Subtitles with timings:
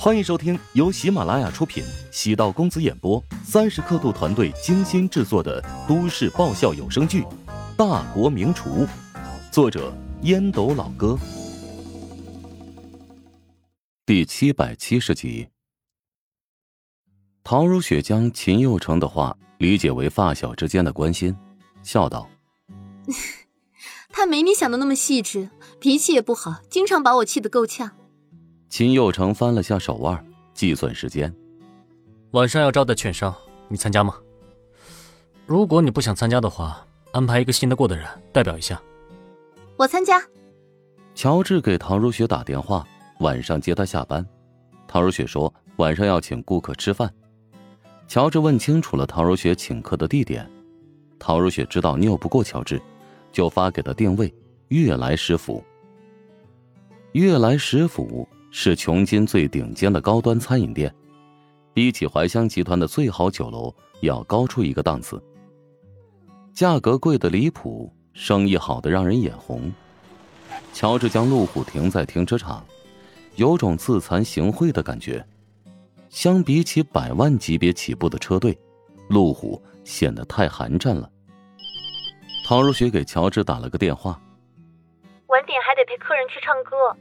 [0.00, 7.22] 欢迎收听由喜马拉雅出品、喜道公子演播、三十刻度团队精心制作的都市爆笑有声剧
[7.76, 8.86] 《大国名厨》，
[9.50, 9.92] 作者
[10.22, 11.18] 烟斗老哥，
[14.06, 15.48] 第七百七十集。
[17.42, 21.36] 陶如雪将秦佑成的话理解为发小之间的关心，
[21.82, 22.30] 笑道
[24.10, 27.90] ：“他没你想的那么细致，脾气也不好，经常把我气得够呛。”
[28.68, 31.34] 秦佑成翻了下手腕，计算时间。
[32.32, 33.34] 晚上要招待券商，
[33.68, 34.14] 你参加吗？
[35.46, 38.80] 如果你不想参加的话，安排一个信得过的人代表一下。
[39.76, 40.22] 我参加。
[41.14, 42.86] 乔治给唐如雪打电话，
[43.20, 44.24] 晚上接她下班。
[44.86, 47.12] 唐如雪说晚上要请顾客吃饭。
[48.06, 50.48] 乔治问清楚了唐如雪请客的地点。
[51.18, 52.80] 唐如雪知道拗不过乔治，
[53.32, 54.32] 就发给他定位：
[54.68, 55.64] 悦来食府。
[57.12, 58.28] 悦来食府。
[58.50, 60.94] 是琼金最顶尖的高端餐饮店，
[61.72, 65.22] 比起怀香集团的最好酒楼要高出一个档次。
[66.54, 69.72] 价格贵的离谱，生意好的让人眼红。
[70.72, 72.64] 乔治将路虎停在停车场，
[73.36, 75.24] 有种自惭形秽的感觉。
[76.08, 78.58] 相比起百万级别起步的车队，
[79.08, 81.08] 路虎显得太寒碜了。
[82.46, 84.20] 陶如雪给乔治打了个电话，
[85.26, 86.96] 晚点还得陪客人去唱歌。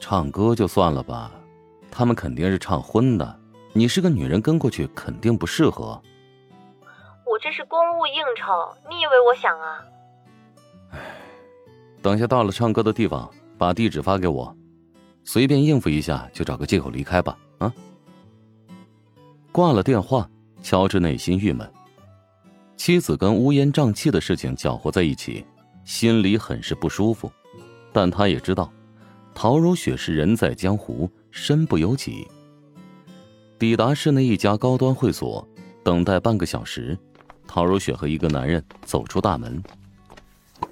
[0.00, 1.30] 唱歌就算了吧，
[1.90, 3.38] 他们肯定是唱荤的。
[3.72, 6.00] 你是个女人，跟过去肯定不适合。
[7.26, 8.52] 我这是公务应酬，
[8.88, 9.84] 你以为我想啊？
[10.90, 10.98] 唉，
[12.00, 14.56] 等下到了唱歌的地方，把地址发给我，
[15.24, 17.36] 随便应付一下，就找个借口离开吧。
[17.58, 17.72] 啊！
[19.52, 20.28] 挂了电话，
[20.62, 21.70] 乔治内心郁闷，
[22.76, 25.44] 妻子跟乌烟瘴气的事情搅和在一起，
[25.84, 27.30] 心里很是不舒服，
[27.92, 28.72] 但他也知道。
[29.40, 32.26] 陶如雪是人在江湖，身不由己。
[33.56, 35.46] 抵达市内一家高端会所，
[35.84, 36.98] 等待半个小时。
[37.46, 39.62] 陶如雪和一个男人走出大门。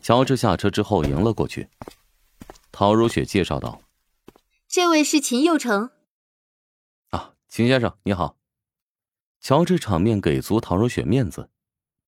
[0.03, 1.69] 乔治下车之后迎了过去。
[2.73, 3.81] 陶如雪介绍道
[4.67, 5.91] ：“这位是秦佑成。”
[7.11, 8.37] 啊，秦先生你好。
[9.41, 11.51] 乔治场面给足陶如雪面子。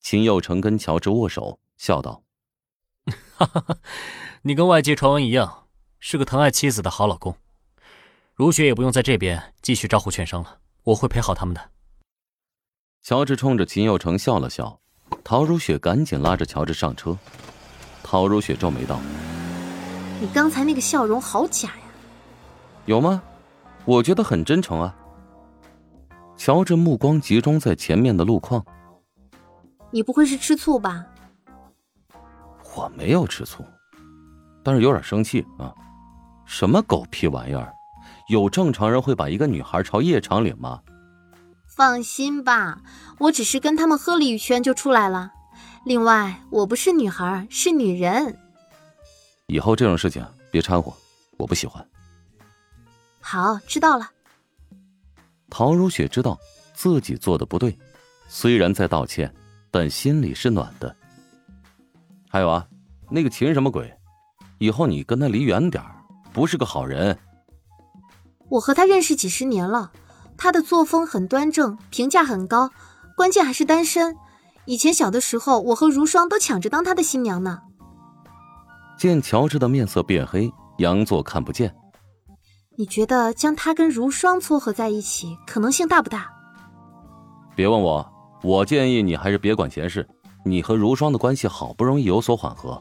[0.01, 2.25] 秦佑成跟乔治握手，笑道
[3.37, 3.79] ：“哈哈哈，
[4.43, 5.67] 你跟外界传闻一样。”
[6.01, 7.35] 是个疼爱妻子的好老公，
[8.35, 11.71] 如雪也不用在这边继续招呼券商了，我会陪好他们的。
[13.03, 14.81] 乔治冲着秦佑成笑了笑，
[15.25, 17.17] 陶如雪赶紧拉着乔治上车。
[18.03, 19.01] 陶如雪皱眉道
[20.21, 21.83] ：“你刚才那个笑容好假呀。”
[22.87, 23.23] 有吗？
[23.85, 24.95] 我觉得很真诚啊。
[26.37, 28.65] 乔治目光集中在前面的路况。
[29.91, 31.05] 你不会是吃醋吧？
[32.77, 33.65] 我没有吃醋，
[34.63, 35.75] 但是有点生气啊。
[36.49, 37.73] 什么狗屁玩意儿！
[38.29, 40.81] 有正常人会把一个女孩朝夜场领吗？
[41.67, 42.81] 放心吧，
[43.19, 45.31] 我只是跟他们喝了一圈就出来了。
[45.85, 48.39] 另外，我不是女孩，是女人。
[49.47, 50.91] 以后这种事情别掺和，
[51.37, 51.87] 我不喜欢。
[53.21, 54.11] 好，知道了。
[55.51, 56.39] 陶如雪知道
[56.73, 57.79] 自己做的不对，
[58.27, 59.33] 虽然在道歉，
[59.71, 60.97] 但心里是暖的。
[62.31, 62.67] 还有啊，
[63.11, 63.95] 那个秦什么鬼，
[64.59, 65.95] 以后你跟他离远点儿。
[66.39, 67.19] 不是个好人。
[68.49, 69.91] 我和他认识几十年了，
[70.37, 72.71] 他的作风很端正，评价很高，
[73.17, 74.17] 关键还是单身。
[74.65, 77.63] 以前小的时候，我和如霜都抢着当他的新娘呢。
[78.97, 81.75] 见乔治的面色变黑，佯作看不见。
[82.77, 86.31] 你觉得将他跟如霜撮合在一起，可能性大不大？
[87.57, 88.09] 别问我，
[88.45, 90.09] 我建议你还是别管闲事。
[90.45, 92.81] 你和如霜的关系好不容易有所缓和，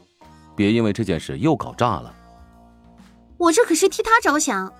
[0.54, 2.14] 别因为这件事又搞炸了。
[3.38, 4.72] 我这可是替他着想。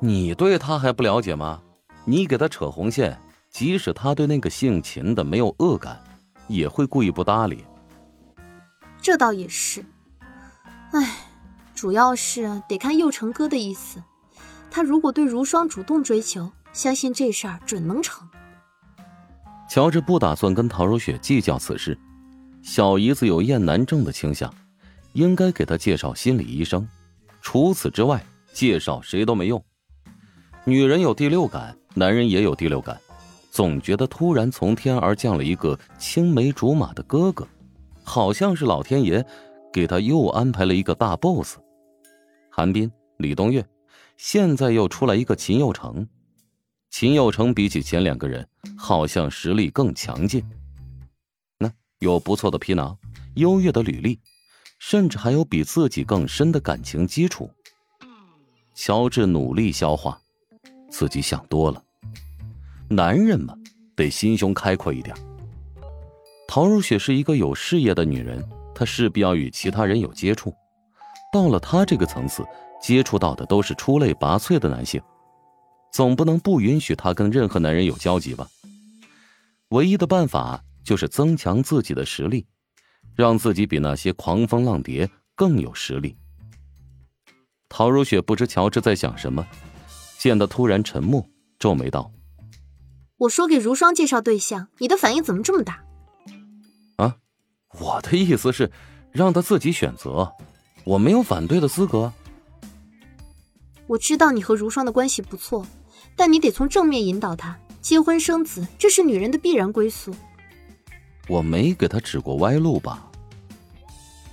[0.00, 1.62] 你对他还不了解吗？
[2.04, 3.16] 你给他扯红线，
[3.48, 6.02] 即使他对那个姓秦的没有恶感，
[6.48, 7.64] 也会故意不搭理。
[9.00, 9.84] 这倒也是。
[10.90, 11.28] 唉，
[11.74, 14.02] 主要是得看佑成哥的意思。
[14.68, 18.28] 他如果对如霜主动追求，相信这事儿准能成。
[19.68, 21.96] 乔治不打算跟陶如雪计较此事。
[22.62, 24.52] 小姨子有厌男症的倾向，
[25.12, 26.88] 应该给她介绍心理医生。
[27.42, 28.24] 除此之外，
[28.54, 29.62] 介绍谁都没用。
[30.64, 32.98] 女人有第六感，男人也有第六感，
[33.50, 37.46] 总觉得突然从天而降了一个青梅竹马的哥哥，
[38.04, 39.26] 好像是老天爷
[39.72, 41.58] 给他又安排了一个大 boss。
[42.48, 43.66] 韩冰、李东岳，
[44.16, 46.06] 现在又出来一个秦佑成。
[46.90, 48.46] 秦佑成比起前两个人，
[48.76, 50.44] 好像实力更强劲。
[51.58, 52.96] 那有不错的皮囊，
[53.34, 54.20] 优越的履历。
[54.84, 57.48] 甚至还有比自己更深的感情基础。
[58.74, 60.20] 乔治努力消化，
[60.90, 61.80] 自己想多了。
[62.88, 63.54] 男人嘛，
[63.94, 65.16] 得心胸开阔一点。
[66.48, 68.44] 陶如雪是一个有事业的女人，
[68.74, 70.52] 她势必要与其他人有接触。
[71.32, 72.44] 到了她这个层次，
[72.82, 75.00] 接触到的都是出类拔萃的男性，
[75.92, 78.48] 总不能不允许她跟任何男人有交集吧？
[79.68, 82.46] 唯一的办法就是增强自己的实力，
[83.14, 86.16] 让自己比那些狂风浪蝶更有实力。
[87.68, 89.46] 陶如雪不知乔治在想什么，
[90.18, 91.26] 见他突然沉默，
[91.58, 92.12] 皱眉道
[93.18, 95.82] ：“我说给如霜介绍对象，你的反应怎么这么大？”
[96.96, 97.16] 啊，
[97.80, 98.70] 我的意思是
[99.10, 100.32] 让他自己选择，
[100.84, 102.12] 我没有反对的资格。
[103.86, 105.66] 我知道你和如霜的关系不错，
[106.14, 107.58] 但你得从正面引导他。
[107.80, 110.14] 结婚生子，这是女人的必然归宿。
[111.28, 113.08] 我没给他指过歪路吧？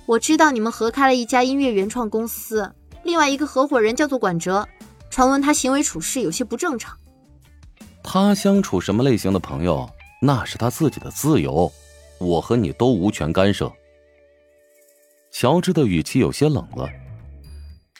[0.06, 2.72] 我知道你们合开了一家音乐原创公司，
[3.04, 4.66] 另外一个合伙人叫做管哲，
[5.08, 6.96] 传闻他行为处事有些不正常。
[8.02, 9.88] 他相处什么类型的朋友，
[10.20, 11.70] 那是他自己的自由，
[12.18, 13.72] 我和你都无权干涉。
[15.30, 16.88] 乔治的语气有些冷了。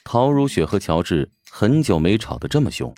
[0.03, 2.93] 陶如雪和乔治很久没吵得这么凶，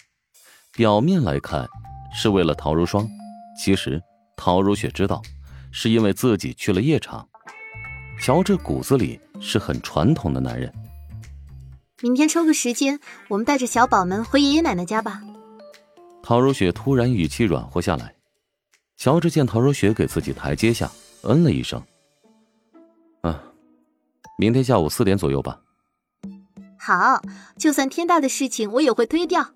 [0.72, 1.68] 表面来看。
[2.16, 3.10] 是为了陶如霜，
[3.58, 4.00] 其实
[4.38, 5.20] 陶如雪知道，
[5.74, 7.28] 是因为自己去了夜场。
[8.22, 10.72] 乔治骨子里是很传统的男人。
[12.02, 15.22] 明天抽个时间，我们带着小宝们回爷爷奶奶家吧。
[16.22, 18.16] 陶如雪突然语气软和下来。
[18.96, 20.90] 乔治见陶如雪给自己台阶下，
[21.24, 21.82] 嗯了一声。
[23.24, 23.38] 嗯，
[24.38, 25.60] 明天下午四点左右吧。
[26.78, 27.22] 好，
[27.58, 29.50] 就算天大的事情，我也会推掉。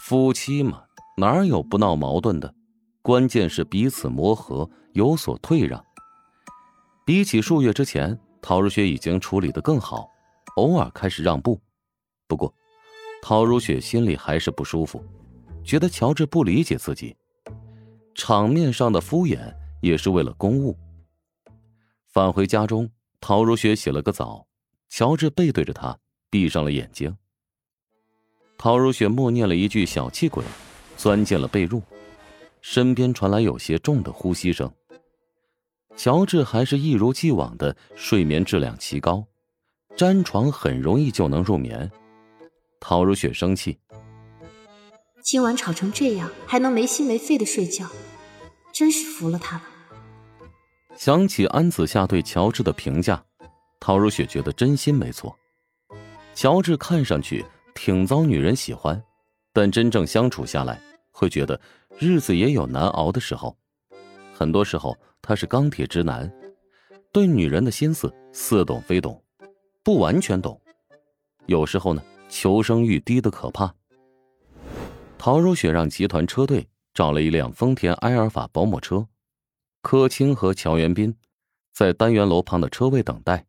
[0.00, 0.84] 夫妻嘛。
[1.18, 2.54] 哪有不闹矛盾的？
[3.00, 5.84] 关键是彼此磨合，有所退让。
[7.04, 10.10] 比起数月之前，陶如雪已经处理的更好，
[10.56, 11.60] 偶尔开始让步。
[12.26, 12.52] 不过，
[13.22, 15.04] 陶如雪心里还是不舒服，
[15.62, 17.14] 觉得乔治不理解自己，
[18.14, 20.74] 场面上的敷衍也是为了公务。
[22.08, 22.90] 返回家中，
[23.20, 24.46] 陶如雪洗了个澡，
[24.88, 25.96] 乔治背对着她，
[26.30, 27.14] 闭上了眼睛。
[28.56, 30.42] 陶如雪默念了一句“小气鬼”。
[30.96, 31.82] 钻进了被褥，
[32.62, 34.72] 身边传来有些重的呼吸声。
[35.96, 39.24] 乔治还是一如既往的睡眠质量奇高，
[39.96, 41.90] 沾床很容易就能入眠。
[42.78, 43.78] 陶如雪生气，
[45.24, 47.86] 今晚吵成这样还能没心没肺的睡觉，
[48.72, 49.62] 真是服了他了。
[50.96, 53.24] 想起安子夏对乔治的评价，
[53.80, 55.36] 陶如雪觉得真心没错。
[56.34, 57.44] 乔治看上去
[57.74, 59.02] 挺遭女人喜欢。
[59.52, 60.78] 但真正相处下来，
[61.10, 61.58] 会觉得
[61.98, 63.56] 日子也有难熬的时候。
[64.34, 64.94] 很多时候
[65.26, 66.32] 他是钢铁直男，
[67.10, 69.20] 对女人的心思似懂非懂，
[69.82, 70.60] 不完全懂。
[71.46, 73.74] 有时候呢，求生欲低的可怕。
[75.18, 79.08] 陶如雪让集团车队找了一辆丰田埃尔法保姆车，
[79.82, 81.16] 柯青和乔元斌
[81.72, 83.46] 在单元楼旁的车位等待，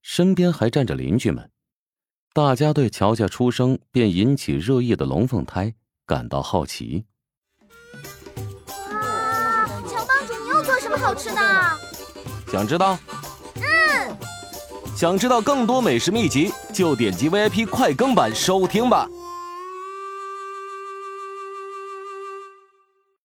[0.00, 1.50] 身边还站着邻居们。
[2.32, 5.74] 大家对乔家出生便引起热议的龙凤胎
[6.06, 7.04] 感到好奇。
[10.52, 11.40] 又做什么好吃的？
[12.50, 12.98] 想知道？
[13.56, 14.16] 嗯。
[14.94, 19.08] 想知道更多美食秘籍，就点击 VIP 快更版收听吧。